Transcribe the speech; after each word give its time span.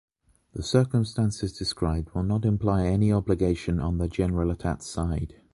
The 0.53 0.63
circumstances 0.63 1.55
described 1.55 2.15
will 2.15 2.23
not 2.23 2.43
imply 2.43 2.87
any 2.87 3.11
obligation 3.13 3.79
on 3.79 3.99
the 3.99 4.07
Generalitat's 4.09 4.87
side. 4.87 5.35